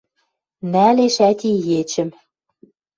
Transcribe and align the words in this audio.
Нӓлеш 0.71 1.15
ӓти 1.29 1.49
ечӹм 1.79 2.09